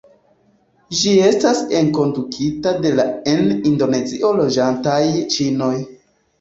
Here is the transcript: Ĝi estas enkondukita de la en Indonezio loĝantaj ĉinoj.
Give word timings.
Ĝi 1.01 1.11
estas 1.25 1.61
enkondukita 1.81 2.75
de 2.87 2.95
la 3.01 3.07
en 3.35 3.55
Indonezio 3.75 4.35
loĝantaj 4.43 5.01
ĉinoj. 5.39 5.73